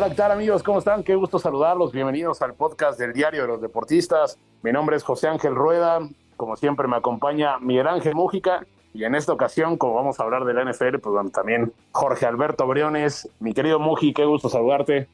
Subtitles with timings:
[0.00, 0.62] Hola, ¿qué tal amigos?
[0.62, 1.02] ¿Cómo están?
[1.02, 1.92] Qué gusto saludarlos.
[1.92, 4.38] Bienvenidos al podcast del Diario de los Deportistas.
[4.62, 6.00] Mi nombre es José Ángel Rueda.
[6.38, 8.66] Como siempre me acompaña Miguel Ángel Mújica.
[8.94, 12.24] Y en esta ocasión, como vamos a hablar de la NFL, pues bueno, también Jorge
[12.24, 13.28] Alberto Briones.
[13.40, 15.06] Mi querido Muji, qué gusto saludarte.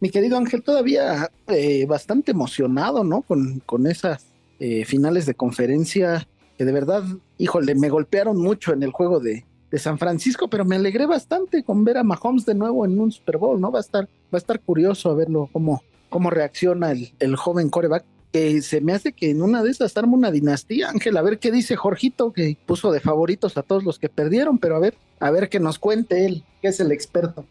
[0.00, 3.22] Mi querido Ángel, todavía eh, bastante emocionado, ¿no?
[3.22, 4.26] Con, con esas
[4.58, 6.26] eh, finales de conferencia
[6.58, 7.04] que de verdad,
[7.38, 9.44] híjole, me golpearon mucho en el juego de,
[9.74, 13.10] de San Francisco, pero me alegré bastante con ver a Mahomes de nuevo en un
[13.10, 13.72] Super Bowl, ¿no?
[13.72, 17.70] Va a estar, va a estar curioso a verlo cómo, cómo reacciona el, el joven
[17.70, 18.04] coreback.
[18.32, 21.40] Que se me hace que en una de esas arma una dinastía, Ángel, a ver
[21.40, 24.94] qué dice Jorgito, que puso de favoritos a todos los que perdieron, pero a ver,
[25.18, 27.44] a ver que nos cuente él, que es el experto.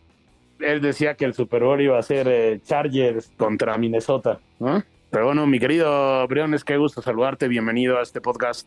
[0.59, 4.81] Él decía que el Super Bowl iba a ser eh, Chargers contra Minnesota, ¿no?
[5.09, 7.49] Pero bueno, mi querido Briones, qué gusto saludarte.
[7.49, 8.65] Bienvenido a este podcast.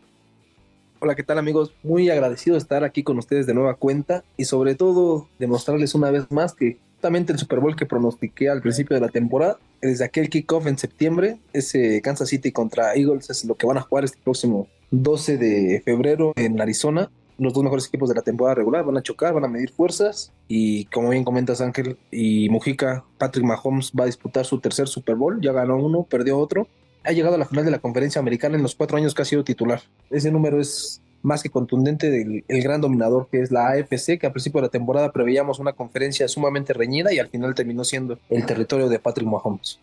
[0.99, 1.75] Hola, ¿qué tal amigos?
[1.83, 6.09] Muy agradecido de estar aquí con ustedes de nueva cuenta y sobre todo demostrarles una
[6.09, 10.05] vez más que justamente el Super Bowl que pronostiqué al principio de la temporada, desde
[10.05, 14.05] aquel kickoff en septiembre, ese Kansas City contra Eagles es lo que van a jugar
[14.05, 17.11] este próximo 12 de febrero en Arizona.
[17.37, 20.31] Los dos mejores equipos de la temporada regular van a chocar, van a medir fuerzas
[20.47, 25.13] y como bien comentas Ángel y Mujica, Patrick Mahomes va a disputar su tercer Super
[25.13, 26.67] Bowl, ya ganó uno, perdió otro
[27.07, 29.25] ha llegado a la final de la conferencia americana en los cuatro años que ha
[29.25, 29.81] sido titular.
[30.09, 34.27] Ese número es más que contundente del el gran dominador que es la AFC, que
[34.27, 38.19] al principio de la temporada preveíamos una conferencia sumamente reñida y al final terminó siendo
[38.29, 39.79] el territorio de Patrick Mahomes.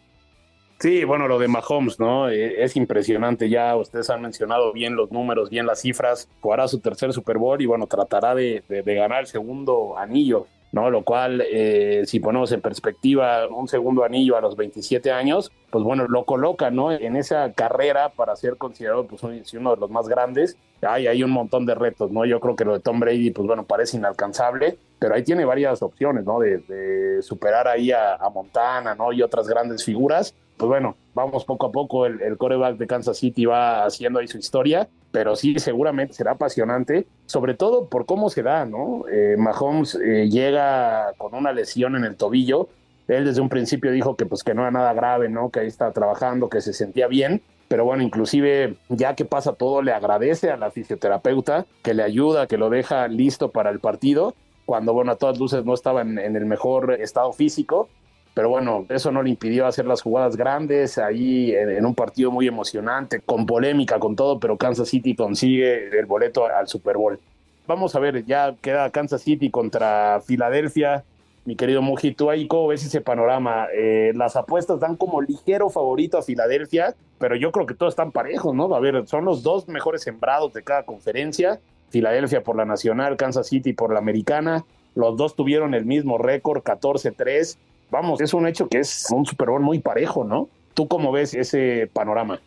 [0.78, 2.28] Sí, bueno, lo de Mahomes, ¿no?
[2.28, 3.48] Eh, Es impresionante.
[3.48, 6.28] Ya ustedes han mencionado bien los números, bien las cifras.
[6.40, 10.90] Jugará su tercer Super Bowl y, bueno, tratará de ganar el segundo anillo, ¿no?
[10.90, 15.84] Lo cual, eh, si ponemos en perspectiva un segundo anillo a los 27 años, pues
[15.84, 16.90] bueno, lo coloca, ¿no?
[16.90, 20.58] En esa carrera para ser considerado, pues, uno de los más grandes.
[20.82, 22.24] Hay, hay un montón de retos, ¿no?
[22.26, 25.80] Yo creo que lo de Tom Brady, pues bueno, parece inalcanzable, pero ahí tiene varias
[25.80, 26.40] opciones, ¿no?
[26.40, 29.12] De, de superar ahí a, a Montana, ¿no?
[29.12, 33.18] Y otras grandes figuras pues bueno, vamos poco a poco, el, el, coreback de Kansas
[33.18, 38.30] City va haciendo ahí su historia, pero sí, seguramente será apasionante, sobre todo por cómo
[38.30, 39.04] se da, ¿no?
[39.10, 42.68] Eh, Mahomes eh, llega con una lesión en el tobillo,
[43.08, 45.50] él desde un principio dijo que pues que no era nada grave, ¿no?
[45.50, 49.82] Que ahí estaba trabajando, que se sentía bien, pero bueno, inclusive ya que pasa todo,
[49.82, 54.34] le agradece a la fisioterapeuta que le ayuda, que lo deja listo para el partido,
[54.66, 57.88] cuando bueno, a todas luces no estaba en el mejor estado físico,
[58.34, 62.48] pero bueno, eso no le impidió hacer las jugadas grandes ahí en, un partido muy
[62.48, 67.20] emocionante, con polémica, con todo, pero Kansas City consigue el boleto al Super Bowl.
[67.68, 71.04] Vamos a ver, ya queda Kansas City contra Filadelfia.
[71.44, 73.68] Mi querido Muji, ¿tú ahí cómo ves ese panorama?
[73.72, 78.10] Eh, las apuestas dan como ligero favorito a Filadelfia, pero yo creo que todos están
[78.10, 78.74] parejos, ¿no?
[78.74, 81.60] A ver, son los dos mejores sembrados de cada conferencia.
[81.90, 84.64] Filadelfia por la nacional, Kansas City por la americana.
[84.96, 87.58] Los dos tuvieron el mismo récord, 14-3
[87.94, 90.48] vamos, es un hecho que es un Super Bowl muy parejo, ¿no?
[90.74, 92.40] ¿Tú cómo ves ese panorama?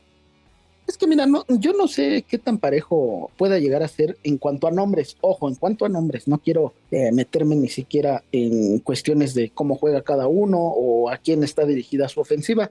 [0.85, 4.37] Es que mira, no, yo no sé qué tan parejo pueda llegar a ser en
[4.37, 5.15] cuanto a nombres.
[5.21, 9.75] Ojo, en cuanto a nombres, no quiero eh, meterme ni siquiera en cuestiones de cómo
[9.75, 12.69] juega cada uno o a quién está dirigida su ofensiva.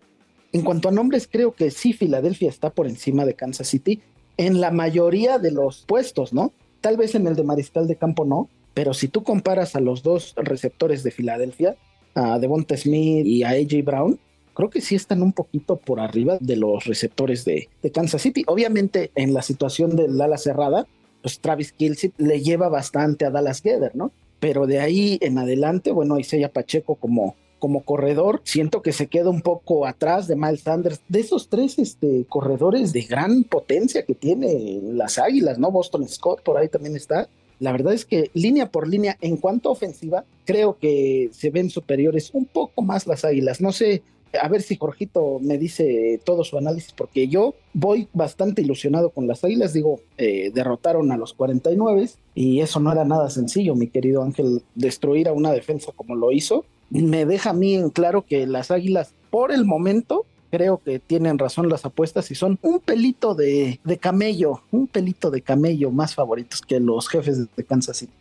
[0.53, 4.03] En cuanto a nombres, creo que sí, Filadelfia está por encima de Kansas City
[4.37, 6.53] en la mayoría de los puestos, ¿no?
[6.83, 10.03] Tal vez en el de mariscal de campo no, pero si tú comparas a los
[10.03, 11.77] dos receptores de Filadelfia,
[12.17, 14.19] a Devonta Smith y a AJ Brown,
[14.55, 18.43] creo que sí están un poquito por arriba de los receptores de, de Kansas City.
[18.47, 20.87] Obviamente, en la situación del ala cerrada,
[21.21, 24.13] pues Travis Kilsey le lleva bastante a Dallas Gether, ¿no?
[24.41, 29.29] Pero de ahí en adelante, bueno, Isaiah Pacheco como, como corredor, siento que se queda
[29.29, 31.01] un poco atrás de Miles Sanders.
[31.09, 35.71] De esos tres este, corredores de gran potencia que tiene las Águilas, ¿no?
[35.71, 37.29] Boston Scott por ahí también está.
[37.59, 41.71] La verdad es que línea por línea, en cuanto a ofensiva, creo que se ven
[41.71, 43.61] superiores un poco más las águilas.
[43.61, 44.03] No sé,
[44.41, 49.27] a ver si Jorgito me dice todo su análisis, porque yo voy bastante ilusionado con
[49.27, 49.73] las águilas.
[49.73, 54.63] Digo, eh, derrotaron a los 49 y eso no era nada sencillo, mi querido Ángel,
[54.75, 56.65] destruir a una defensa como lo hizo.
[56.91, 60.25] Me deja a mí en claro que las águilas, por el momento,
[60.57, 65.31] creo que tienen razón las apuestas y son un pelito de, de camello, un pelito
[65.31, 68.15] de camello más favoritos que los jefes de Kansas City.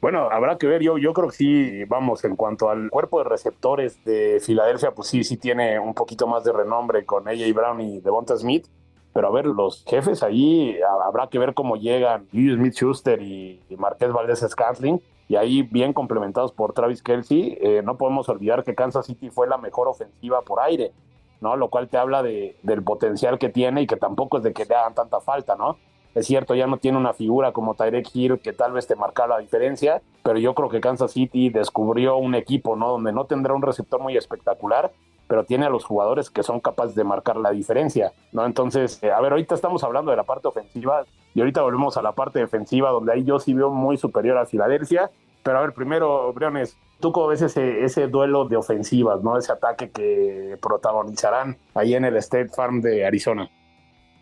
[0.00, 3.28] Bueno, habrá que ver, yo, yo creo que sí, vamos, en cuanto al cuerpo de
[3.28, 7.80] receptores de Filadelfia, pues sí, sí tiene un poquito más de renombre con AJ Brown
[7.82, 8.66] y Devonta Smith,
[9.12, 13.60] pero a ver, los jefes allí, habrá que ver cómo llegan Julius Smith Schuster y
[13.76, 18.74] Marqués Valdés Scantling, y ahí bien complementados por Travis Kelsey, eh, no podemos olvidar que
[18.74, 20.92] Kansas City fue la mejor ofensiva por aire,
[21.40, 21.56] ¿no?
[21.56, 24.64] Lo cual te habla de, del potencial que tiene y que tampoco es de que
[24.64, 25.78] le hagan tanta falta, ¿no?
[26.14, 29.26] Es cierto, ya no tiene una figura como Tyrek Hill que tal vez te marca
[29.26, 32.88] la diferencia, pero yo creo que Kansas City descubrió un equipo, ¿no?
[32.88, 34.90] Donde no tendrá un receptor muy espectacular,
[35.28, 38.46] pero tiene a los jugadores que son capaces de marcar la diferencia, ¿no?
[38.46, 41.04] Entonces, eh, a ver, ahorita estamos hablando de la parte ofensiva
[41.34, 44.46] y ahorita volvemos a la parte defensiva, donde ahí yo sí veo muy superior a
[44.46, 45.10] Filadelfia.
[45.42, 49.38] Pero a ver, primero, Briones, ¿tú cómo ves ese, ese duelo de ofensivas, ¿no?
[49.38, 53.50] Ese ataque que protagonizarán ahí en el State Farm de Arizona.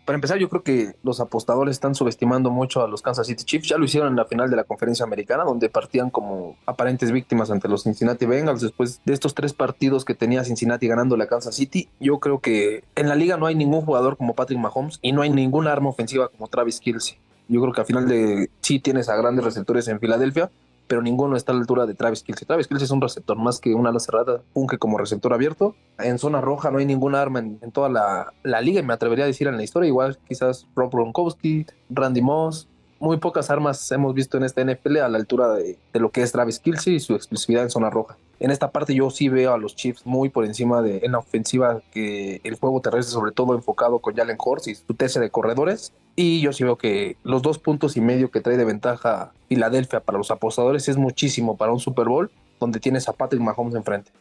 [0.07, 3.67] Para empezar, yo creo que los apostadores están subestimando mucho a los Kansas City Chiefs.
[3.67, 7.51] Ya lo hicieron en la final de la conferencia americana, donde partían como aparentes víctimas
[7.51, 8.61] ante los Cincinnati Bengals.
[8.61, 12.85] Después de estos tres partidos que tenía Cincinnati ganando la Kansas City, yo creo que
[12.95, 15.89] en la liga no hay ningún jugador como Patrick Mahomes y no hay ninguna arma
[15.89, 17.17] ofensiva como Travis Kelsey.
[17.49, 20.49] Yo creo que al final de sí tienes a grandes receptores en Filadelfia,
[20.87, 22.47] pero ninguno está a la altura de Travis Kelsey.
[22.47, 25.75] Travis Kelsey es un receptor más que una ala cerrada, funge como receptor abierto.
[25.99, 29.27] En zona roja no hay ningún arma en, toda la, la, liga, me atrevería a
[29.27, 29.87] decir en la historia.
[29.87, 32.67] Igual quizás Rob Gronkowski, Randy Moss.
[32.99, 36.31] Muy pocas armas hemos visto en esta NFL a la altura de, lo que es
[36.31, 38.17] Travis Kelsey y su explosividad en zona roja.
[38.39, 41.19] En esta parte yo sí veo a los Chiefs muy por encima de en la
[41.19, 45.31] ofensiva que el juego terrestre, sobre todo enfocado con Jalen Horst y su TC de
[45.31, 45.93] corredores.
[46.15, 49.99] Y yo sí veo que los dos puntos y medio que trae de ventaja Filadelfia
[49.99, 54.11] para los apostadores es muchísimo para un Super Bowl donde tienes a Patrick Mahomes enfrente.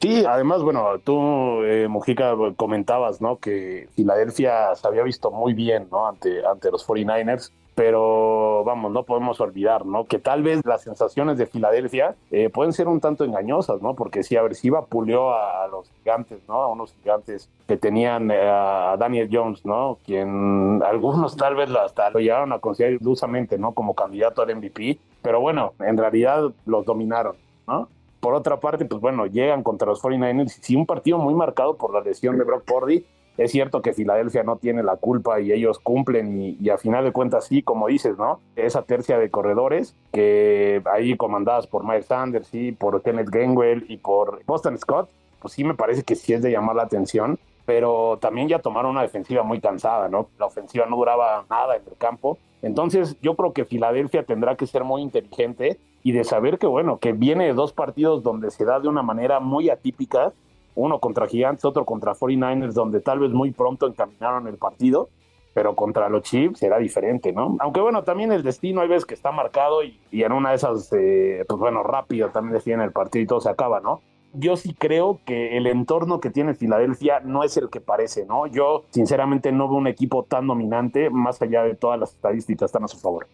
[0.00, 3.38] Sí, además, bueno, tú, eh, Mujica, comentabas, ¿no?
[3.38, 6.06] Que Filadelfia se había visto muy bien, ¿no?
[6.06, 10.06] Ante, ante los 49ers pero vamos, no podemos olvidar, ¿no?
[10.06, 13.94] Que tal vez las sensaciones de Filadelfia eh, pueden ser un tanto engañosas, ¿no?
[13.94, 16.54] Porque si, a ver, si pulió a, los gigantes, ¿no?
[16.54, 19.98] A unos gigantes que tenían eh, a Daniel Jones, ¿no?
[20.06, 23.72] Quien algunos tal vez hasta lo llevaron a considerar ilusamente, ¿no?
[23.72, 27.36] Como candidato al MVP, pero bueno, en realidad los dominaron,
[27.68, 27.88] ¿no?
[28.20, 31.76] Por otra parte, pues bueno, llegan contra los 49ers y sí, un partido muy marcado
[31.76, 33.04] por la lesión de Brock Purdy,
[33.38, 37.12] es cierto que Filadelfia no tiene la culpa y ellos cumplen y, a final de
[37.12, 38.40] cuentas sí, como dices, ¿no?
[38.56, 43.98] Esa tercia de corredores que ahí comandadas por Miles Sanders y por Kenneth Gainwell y
[43.98, 45.10] por Boston Scott,
[45.40, 48.92] pues sí me parece que sí es de llamar la atención, pero también ya tomaron
[48.92, 50.28] una defensiva muy cansada, ¿no?
[50.38, 52.38] La ofensiva no duraba nada en el campo.
[52.62, 56.98] Entonces yo creo que Filadelfia tendrá que ser muy inteligente y de saber que, bueno,
[56.98, 60.32] que viene de dos partidos donde se da de una manera muy atípica
[60.76, 65.08] uno contra Gigantes, otro contra 49ers, donde tal vez muy pronto encaminaron el partido,
[65.52, 67.56] pero contra los Chiefs era diferente, ¿no?
[67.60, 70.92] Aunque bueno, también el destino hay veces que está marcado y, en una de esas,
[70.92, 74.02] eh, pues bueno, rápido también deciden el partido y todo se acaba, ¿no?
[74.34, 78.46] Yo sí creo que el entorno que tiene Filadelfia no es el que parece, ¿no?
[78.46, 82.84] Yo sinceramente no veo un equipo tan dominante, más allá de todas las estadísticas están
[82.84, 83.26] a su favor.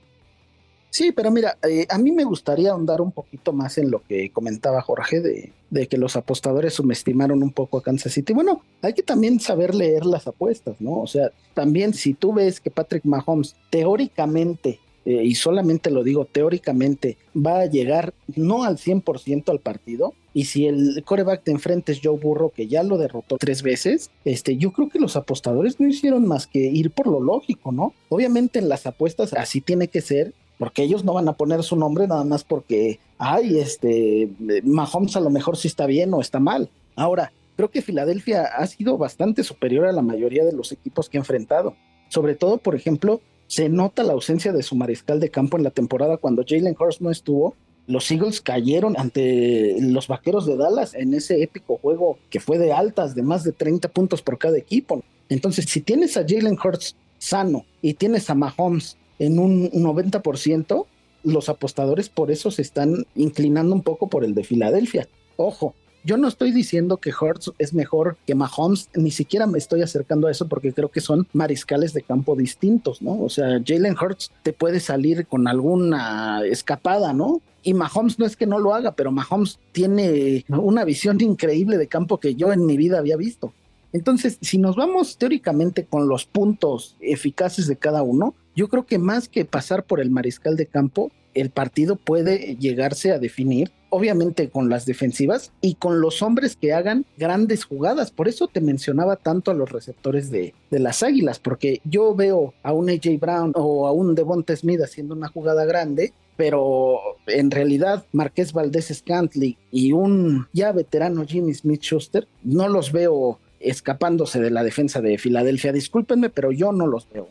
[0.93, 4.31] Sí, pero mira, eh, a mí me gustaría ahondar un poquito más en lo que
[4.31, 8.35] comentaba Jorge de, de, que los apostadores subestimaron un poco a Kansas City.
[8.35, 11.01] Bueno, hay que también saber leer las apuestas, ¿no?
[11.01, 16.27] O sea, también si tú ves que Patrick Mahomes teóricamente, eh, y solamente lo digo
[16.27, 21.93] teóricamente, va a llegar no al 100% al partido, y si el coreback de enfrente
[21.93, 25.81] es Joe Burrow, que ya lo derrotó tres veces, este, yo creo que los apostadores
[25.81, 27.95] no hicieron más que ir por lo lógico, ¿no?
[28.11, 31.75] Obviamente en las apuestas así tiene que ser, porque ellos no van a poner su
[31.75, 34.31] nombre nada más porque, ay, este,
[34.63, 36.71] Mahomes a lo mejor sí está bien o está mal.
[36.95, 41.19] Ahora, creo que Filadelfia ha sido bastante superior a la mayoría de los equipos que
[41.19, 41.75] ha enfrentado.
[42.11, 45.73] Sobre todo, por ejemplo, se nota la ausencia de su mariscal de campo en la
[45.73, 47.57] temporada cuando Jalen Hurst no estuvo.
[47.89, 52.73] Los Eagles cayeron ante los Vaqueros de Dallas en ese épico juego que fue de
[52.73, 55.03] altas de más de 30 puntos por cada equipo.
[55.29, 60.87] Entonces, si tienes a Jalen Hurts sano y tienes a Mahomes en un 90%,
[61.25, 65.09] los apostadores por eso se están inclinando un poco por el de Filadelfia.
[65.37, 69.83] Ojo, Yo no estoy diciendo que Hurts es mejor que Mahomes, ni siquiera me estoy
[69.83, 73.23] acercando a eso porque creo que son mariscales de campo distintos, ¿no?
[73.23, 77.41] O sea, Jalen Hurts te puede salir con alguna escapada, ¿no?
[77.63, 81.87] Y Mahomes no es que no lo haga, pero Mahomes tiene una visión increíble de
[81.87, 83.53] campo que yo en mi vida había visto.
[83.93, 88.99] Entonces, si nos vamos teóricamente con los puntos eficaces de cada uno, yo creo que
[88.99, 94.51] más que pasar por el mariscal de campo, el partido puede llegarse a definir, obviamente
[94.51, 98.11] con las defensivas y con los hombres que hagan grandes jugadas.
[98.11, 102.55] Por eso te mencionaba tanto a los receptores de, de las Águilas, porque yo veo
[102.63, 107.51] a un AJ Brown o a un Devonta Smith haciendo una jugada grande pero en
[107.51, 114.41] realidad Marqués Valdés Scantley y un ya veterano Jimmy Smith Schuster no los veo escapándose
[114.41, 115.73] de la defensa de Filadelfia.
[115.73, 117.29] Discúlpenme, pero yo no los veo.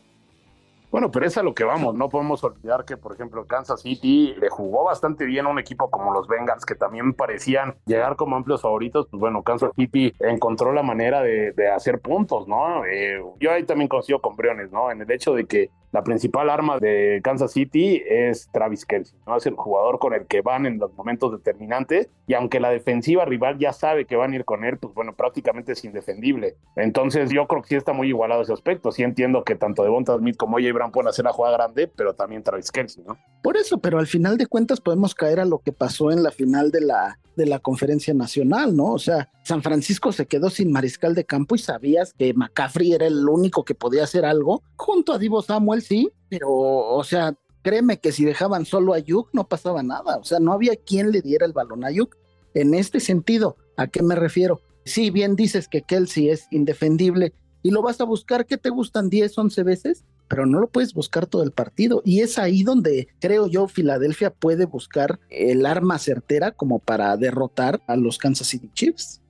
[0.92, 1.94] Bueno, pero es a lo que vamos.
[1.94, 5.90] No podemos olvidar que, por ejemplo, Kansas City le jugó bastante bien a un equipo
[5.90, 9.06] como los Bengals, que también parecían llegar como amplios favoritos.
[9.10, 12.84] Pues bueno, Kansas City encontró la manera de, hacer puntos, ¿no?
[12.84, 14.90] Eh, yo ahí también coincido con Briones, ¿no?
[14.90, 19.36] En el hecho de que la principal arma de Kansas City es Travis Kelsey, ¿no?
[19.36, 23.24] Es el jugador con el que van en los momentos determinantes y aunque la defensiva
[23.26, 26.56] rival ya sabe que van a ir con él, pues bueno, prácticamente es indefendible.
[26.76, 28.90] Entonces yo creo que sí está muy igualado ese aspecto.
[28.90, 30.72] Sí entiendo que tanto Devonta Smith como J.
[30.72, 33.18] Brown pueden hacer la jugada grande, pero también Travis Kelsey, ¿no?
[33.42, 36.30] Por eso, pero al final de cuentas podemos caer a lo que pasó en la
[36.30, 38.92] final de la de la conferencia nacional, ¿no?
[38.92, 43.06] O sea, San Francisco se quedó sin mariscal de campo y sabías que McCaffrey era
[43.06, 47.98] el único que podía hacer algo, junto a Divo Samuel, sí, pero, o sea, créeme
[47.98, 51.22] que si dejaban solo a Yuk no pasaba nada, o sea, no había quien le
[51.22, 52.16] diera el balón a Yuk.
[52.54, 54.60] En este sentido, ¿a qué me refiero?
[54.84, 59.08] Si bien dices que Kelsey es indefendible y lo vas a buscar, ¿qué te gustan
[59.08, 60.04] 10, 11 veces?
[60.32, 62.00] Pero no lo puedes buscar todo el partido.
[62.06, 67.82] Y es ahí donde creo yo Filadelfia puede buscar el arma certera como para derrotar
[67.86, 69.21] a los Kansas City Chiefs.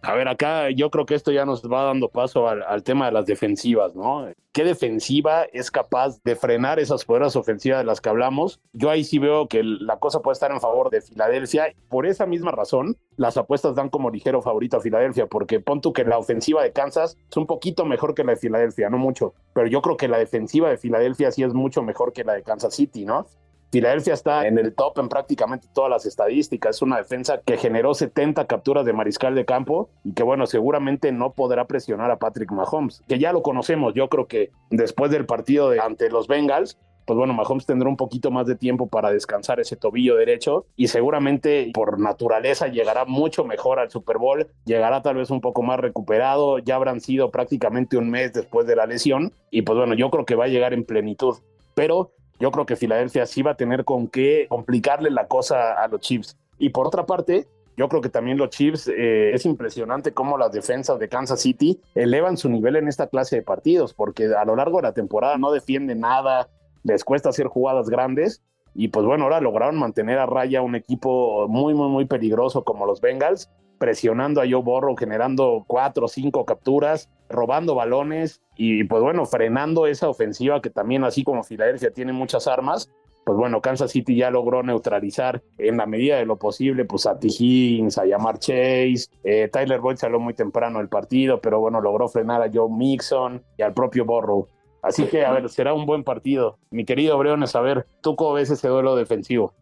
[0.00, 3.12] A ver, acá yo creo que esto ya nos va dando paso al, tema de
[3.12, 4.28] las defensivas, ¿no?
[4.52, 8.60] ¿Qué defensiva es capaz de frenar esas poderas ofensivas de las que hablamos?
[8.72, 11.74] Yo ahí sí veo que la cosa puede estar en favor de Filadelfia.
[11.88, 15.92] Por esa misma razón, las apuestas dan como ligero favorito a Filadelfia, porque pon tú
[15.92, 19.34] que la ofensiva de Kansas es un poquito mejor que la de Filadelfia, no mucho,
[19.52, 22.42] pero yo creo que la defensiva de Filadelfia sí es mucho mejor que la de
[22.44, 23.26] Kansas City, ¿no?
[23.70, 26.76] Filadelfia está en el top en prácticamente todas las estadísticas.
[26.76, 31.12] Es una defensa que generó 70 capturas de mariscal de campo y que, bueno, seguramente
[31.12, 33.92] no podrá presionar a Patrick Mahomes, que ya lo conocemos.
[33.94, 37.96] Yo creo que después del partido de, ante los Bengals, pues bueno, Mahomes tendrá un
[37.96, 43.44] poquito más de tiempo para descansar ese tobillo derecho y seguramente por naturaleza llegará mucho
[43.46, 47.96] mejor al Super Bowl, llegará tal vez un poco más recuperado, ya habrán sido prácticamente
[47.96, 50.74] un mes después de la lesión y pues bueno, yo creo que va a llegar
[50.74, 51.36] en plenitud,
[51.74, 55.88] pero yo creo que Filadelfia sí va a tener con qué complicarle la cosa a
[55.88, 56.36] los Chiefs.
[56.58, 60.52] Y por otra parte, yo creo que también los Chiefs eh, es impresionante cómo las
[60.52, 64.56] defensas de Kansas City elevan su nivel en esta clase de partidos, porque a lo
[64.56, 66.48] largo de la temporada no defienden nada,
[66.82, 68.42] les cuesta hacer jugadas grandes.
[68.74, 72.86] Y pues bueno, ahora lograron mantener a raya un equipo muy, muy, muy peligroso como
[72.86, 79.02] los Bengals presionando a Joe Borro, generando cuatro o cinco capturas, robando balones y pues
[79.02, 82.90] bueno, frenando esa ofensiva que también así como Filadelfia tiene muchas armas,
[83.24, 87.18] pues bueno, Kansas City ya logró neutralizar en la medida de lo posible pues a
[87.18, 87.28] T.
[87.28, 92.08] Higgins, a Yamar Chase, eh, Tyler Boyd salió muy temprano del partido, pero bueno, logró
[92.08, 94.48] frenar a Joe Mixon y al propio Borro.
[94.80, 96.58] Así que, a ver, será un buen partido.
[96.70, 99.52] Mi querido Breones, a ver, ¿tú cómo ves ese duelo defensivo?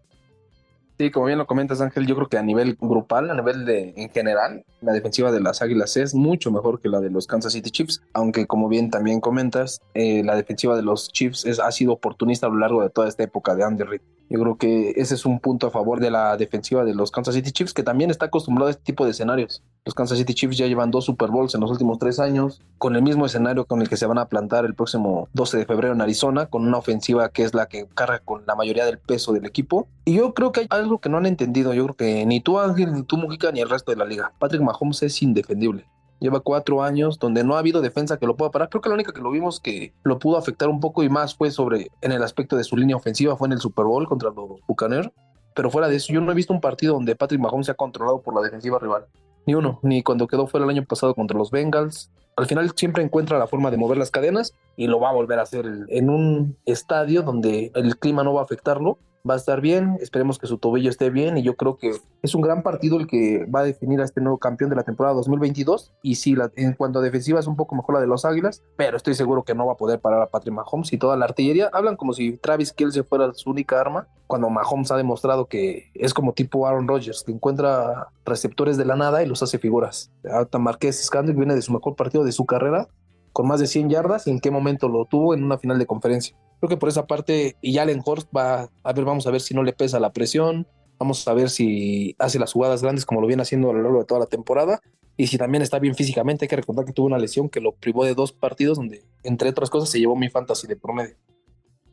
[0.98, 3.92] Sí, como bien lo comentas, Ángel, yo creo que a nivel grupal, a nivel de
[3.96, 7.52] en general, la defensiva de las Águilas es mucho mejor que la de los Kansas
[7.52, 11.70] City Chiefs, aunque como bien también comentas, eh, la defensiva de los Chiefs es, ha
[11.70, 14.00] sido oportunista a lo largo de toda esta época de Andy Reid.
[14.28, 17.34] Yo creo que ese es un punto a favor de la defensiva de los Kansas
[17.34, 19.62] City Chiefs, que también está acostumbrado a este tipo de escenarios.
[19.84, 22.96] Los Kansas City Chiefs ya llevan dos Super Bowls en los últimos tres años, con
[22.96, 25.94] el mismo escenario con el que se van a plantar el próximo 12 de febrero
[25.94, 29.32] en Arizona, con una ofensiva que es la que carga con la mayoría del peso
[29.32, 29.86] del equipo.
[30.04, 31.72] Y yo creo que hay algo que no han entendido.
[31.72, 34.32] Yo creo que ni tú, Ángel, ni tú, Mujica, ni el resto de la liga.
[34.38, 35.86] Patrick Mahomes es indefendible.
[36.20, 38.68] Lleva cuatro años donde no ha habido defensa que lo pueda parar.
[38.68, 41.34] Creo que la única que lo vimos que lo pudo afectar un poco y más
[41.34, 44.30] fue sobre en el aspecto de su línea ofensiva, fue en el Super Bowl contra
[44.30, 45.10] los Buccaneers.
[45.54, 47.76] Pero fuera de eso, yo no he visto un partido donde Patrick Mahomes se ha
[47.76, 49.06] controlado por la defensiva rival.
[49.46, 52.10] Ni uno, ni cuando quedó fuera el año pasado contra los Bengals.
[52.36, 55.38] Al final siempre encuentra la forma de mover las cadenas y lo va a volver
[55.38, 59.60] a hacer en un estadio donde el clima no va a afectarlo va a estar
[59.60, 61.92] bien, esperemos que su tobillo esté bien y yo creo que
[62.22, 64.82] es un gran partido el que va a definir a este nuevo campeón de la
[64.82, 68.24] temporada 2022 y sí, en cuanto a defensiva es un poco mejor la de los
[68.24, 71.16] Águilas, pero estoy seguro que no va a poder parar a Patrick Mahomes y toda
[71.16, 75.46] la artillería, hablan como si Travis Kelce fuera su única arma, cuando Mahomes ha demostrado
[75.46, 79.58] que es como tipo Aaron Rodgers, que encuentra receptores de la nada y los hace
[79.58, 80.10] figuras.
[80.28, 82.88] Ahorita Marqués Scandrick viene de su mejor partido de su carrera,
[83.36, 85.84] con más de 100 yardas, y en qué momento lo tuvo en una final de
[85.84, 86.34] conferencia.
[86.58, 89.52] Creo que por esa parte, y Allen Horst va a ver, vamos a ver si
[89.52, 90.66] no le pesa la presión,
[90.98, 93.98] vamos a ver si hace las jugadas grandes como lo viene haciendo a lo largo
[93.98, 94.80] de toda la temporada,
[95.18, 97.72] y si también está bien físicamente, hay que recordar que tuvo una lesión que lo
[97.72, 101.16] privó de dos partidos donde, entre otras cosas, se llevó mi fantasy de promedio.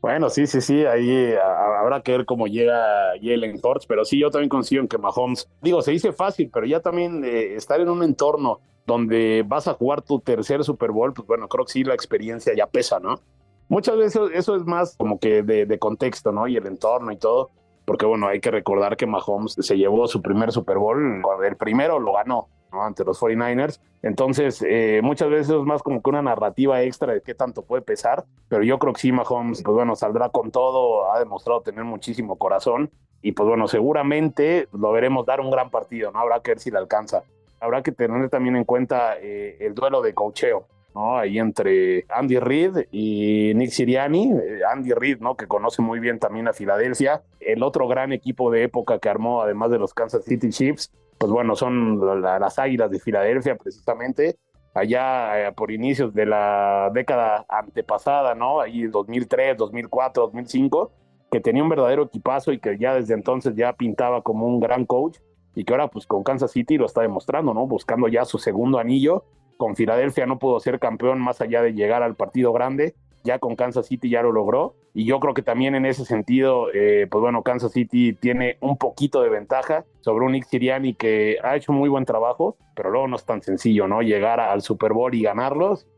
[0.00, 1.34] Bueno, sí, sí, sí, ahí
[1.78, 5.46] habrá que ver cómo llega Jalen Hurts, pero sí, yo también consigo en que Mahomes,
[5.60, 9.74] digo, se dice fácil, pero ya también eh, estar en un entorno donde vas a
[9.74, 13.20] jugar tu tercer Super Bowl, pues bueno, creo que sí la experiencia ya pesa, ¿no?
[13.68, 16.46] Muchas veces eso es más como que de, de contexto, ¿no?
[16.46, 17.50] Y el entorno y todo,
[17.84, 21.98] porque bueno, hay que recordar que Mahomes se llevó su primer Super Bowl, el primero
[21.98, 22.48] lo ganó,
[22.82, 23.80] ante los 49ers.
[24.02, 27.82] Entonces, eh, muchas veces es más como que una narrativa extra de qué tanto puede
[27.82, 31.84] pesar, pero yo creo que sí, Mahomes, pues bueno, saldrá con todo, ha demostrado tener
[31.84, 32.90] muchísimo corazón
[33.22, 36.18] y pues bueno, seguramente lo veremos dar un gran partido, ¿no?
[36.18, 37.22] Habrá que ver si le alcanza.
[37.64, 41.16] Habrá que tener también en cuenta eh, el duelo de cocheo, ¿no?
[41.16, 44.32] Ahí entre Andy Reid y Nick Siriani.
[44.32, 45.34] Eh, Andy Reid, ¿no?
[45.34, 47.22] Que conoce muy bien también a Filadelfia.
[47.40, 51.32] El otro gran equipo de época que armó, además de los Kansas City Chiefs, pues
[51.32, 54.36] bueno, son las Águilas de Filadelfia precisamente,
[54.74, 58.60] allá eh, por inicios de la década antepasada, ¿no?
[58.60, 60.92] Ahí 2003, 2004, 2005,
[61.30, 64.84] que tenía un verdadero equipazo y que ya desde entonces ya pintaba como un gran
[64.84, 65.16] coach
[65.54, 67.66] y que ahora pues con Kansas City lo está demostrando, ¿no?
[67.66, 69.24] Buscando ya su segundo anillo.
[69.56, 72.94] Con Filadelfia no pudo ser campeón más allá de llegar al partido grande
[73.24, 74.76] ya con Kansas City ya lo logró.
[74.92, 78.76] Y yo creo que también en ese sentido, eh, pues bueno, Kansas City tiene un
[78.76, 83.08] poquito de ventaja sobre un Nick Siriani que ha hecho muy buen trabajo, pero luego
[83.08, 84.02] no es tan sencillo, ¿no?
[84.02, 85.88] Llegar al Super Bowl y ganarlos.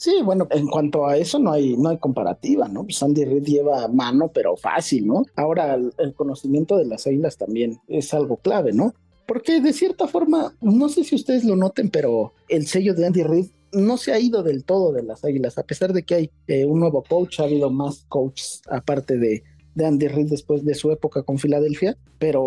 [0.00, 2.84] Sí, bueno, en cuanto a eso no hay, no hay comparativa, ¿no?
[2.84, 5.26] Pues Andy Reid lleva mano, pero fácil, ¿no?
[5.36, 8.94] Ahora el, el conocimiento de las águilas también es algo clave, ¿no?
[9.26, 13.24] Porque de cierta forma, no sé si ustedes lo noten, pero el sello de Andy
[13.24, 16.30] Reid no se ha ido del todo de las Águilas, a pesar de que hay
[16.46, 19.42] eh, un nuevo coach, ha habido más coaches aparte de,
[19.74, 22.42] de Andy Reid después de su época con Filadelfia, pero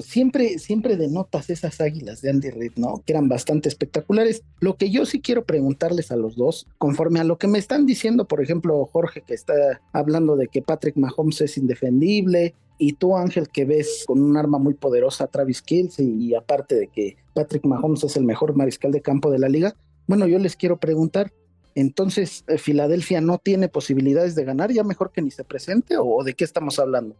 [0.00, 3.02] siempre, siempre denotas esas águilas de Andy Reid, ¿no?
[3.04, 4.42] Que eran bastante espectaculares.
[4.60, 7.86] Lo que yo sí quiero preguntarles a los dos, conforme a lo que me están
[7.86, 13.16] diciendo, por ejemplo, Jorge, que está hablando de que Patrick Mahomes es indefendible, y tú,
[13.16, 17.16] Ángel, que ves con un arma muy poderosa a Travis Kills y aparte de que
[17.32, 19.76] Patrick Mahomes es el mejor mariscal de campo de la liga,
[20.08, 21.32] bueno, yo les quiero preguntar,
[21.74, 24.72] entonces, eh, ¿Filadelfia no tiene posibilidades de ganar?
[24.72, 27.16] ¿Ya mejor que ni se presente o de qué estamos hablando?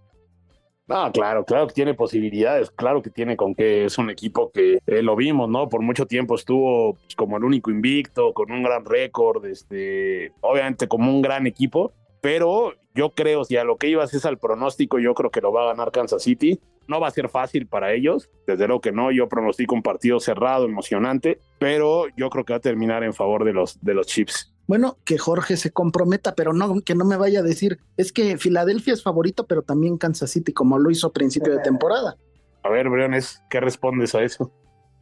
[0.88, 4.79] Ah, claro, claro que tiene posibilidades, claro que tiene con que es un equipo que
[4.87, 5.68] eh, lo vimos, ¿no?
[5.68, 10.88] Por mucho tiempo estuvo pues, como el único invicto, con un gran récord, este, obviamente
[10.88, 14.99] como un gran equipo, pero yo creo, si a lo que ibas es al pronóstico,
[14.99, 16.61] yo creo que lo va a ganar Kansas City.
[16.87, 19.11] No va a ser fácil para ellos, desde luego que no.
[19.12, 23.45] Yo pronostico un partido cerrado, emocionante, pero yo creo que va a terminar en favor
[23.45, 24.52] de los, de los Chiefs.
[24.66, 28.38] Bueno, que Jorge se comprometa, pero no que no me vaya a decir, es que
[28.38, 32.16] Filadelfia es favorito, pero también Kansas City, como lo hizo a principio de temporada.
[32.62, 34.53] A ver, Briones, ¿qué respondes a eso?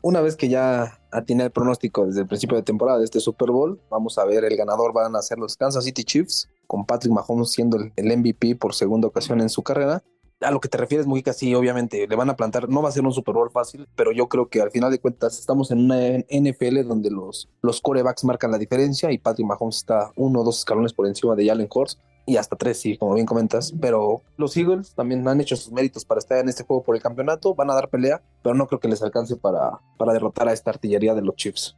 [0.02, 3.50] Una vez que ya atiene el pronóstico desde el principio de temporada de este Super
[3.50, 7.12] Bowl, vamos a ver el ganador van a ser los Kansas City Chiefs, con Patrick
[7.12, 10.02] Mahomes siendo el MVP por segunda ocasión en su carrera.
[10.40, 12.92] A lo que te refieres, Mujica, sí, obviamente le van a plantar, no va a
[12.92, 15.80] ser un Super Bowl fácil, pero yo creo que al final de cuentas estamos en
[15.80, 15.98] una
[16.30, 20.60] NFL donde los, los corebacks marcan la diferencia y Patrick Mahomes está uno o dos
[20.60, 23.74] escalones por encima de Jalen Hurts y hasta tres, sí, como bien comentas.
[23.80, 27.02] Pero los Eagles también han hecho sus méritos para estar en este juego por el
[27.02, 30.52] campeonato, van a dar pelea, pero no creo que les alcance para, para derrotar a
[30.52, 31.76] esta artillería de los Chiefs.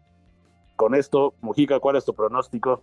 [0.77, 2.83] Con esto, Mujica, ¿cuál es tu pronóstico?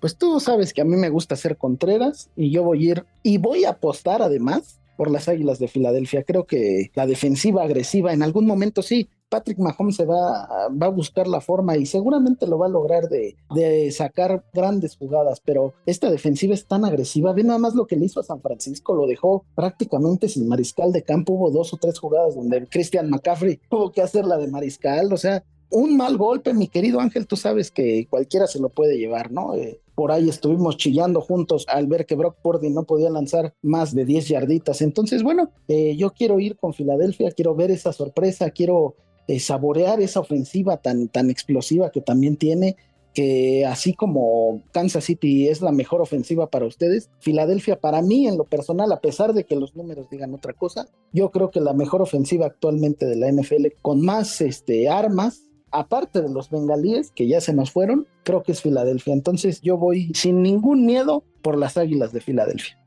[0.00, 3.06] Pues tú sabes que a mí me gusta hacer Contreras y yo voy a ir
[3.22, 6.24] y voy a apostar además por las Águilas de Filadelfia.
[6.24, 10.90] Creo que la defensiva agresiva en algún momento sí, Patrick Mahomes se va, va a
[10.90, 15.74] buscar la forma y seguramente lo va a lograr de, de, sacar grandes jugadas, pero
[15.84, 17.32] esta defensiva es tan agresiva.
[17.32, 20.92] Ve nada más lo que le hizo a San Francisco, lo dejó prácticamente sin mariscal
[20.92, 21.32] de campo.
[21.32, 25.16] Hubo dos o tres jugadas donde Christian McCaffrey tuvo que hacer la de mariscal, o
[25.16, 29.32] sea, un mal golpe, mi querido Ángel, tú sabes que cualquiera se lo puede llevar,
[29.32, 29.54] ¿no?
[29.54, 33.94] Eh, por ahí estuvimos chillando juntos al ver que Brock Purdy no podía lanzar más
[33.94, 34.82] de 10 yarditas.
[34.82, 38.94] Entonces, bueno, eh, yo quiero ir con Filadelfia, quiero ver esa sorpresa, quiero
[39.26, 42.76] eh, saborear esa ofensiva tan, tan explosiva que también tiene.
[43.14, 48.36] que así como Kansas City es la mejor ofensiva para ustedes, Filadelfia para mí en
[48.36, 51.72] lo personal, a pesar de que los números digan otra cosa, yo creo que la
[51.72, 55.46] mejor ofensiva actualmente de la NFL con más este, armas,
[55.78, 59.12] aparte de los bengalíes que ya se nos fueron, creo que es Filadelfia.
[59.12, 62.78] Entonces yo voy sin ningún miedo por las Águilas de Filadelfia.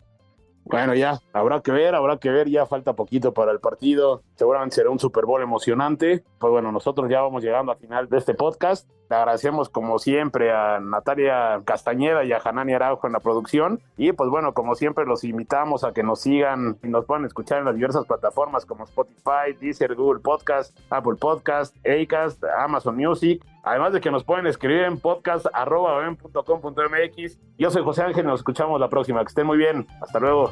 [0.65, 4.75] Bueno, ya, habrá que ver, habrá que ver, ya falta poquito para el partido, seguramente
[4.75, 6.23] será un Super Bowl emocionante.
[6.39, 8.87] Pues bueno, nosotros ya vamos llegando al final de este podcast.
[9.09, 13.81] Le agradecemos como siempre a Natalia Castañeda y a Hanani Araujo en la producción.
[13.97, 17.57] Y pues bueno, como siempre los invitamos a que nos sigan y nos puedan escuchar
[17.59, 23.43] en las diversas plataformas como Spotify, Deezer, Google Podcast, Apple Podcast, Acast, Amazon Music.
[23.63, 27.39] Además de que nos pueden escribir en podcast.com.mx.
[27.57, 29.21] Yo soy José Ángel nos escuchamos la próxima.
[29.21, 29.87] Que estén muy bien.
[30.01, 30.51] Hasta luego.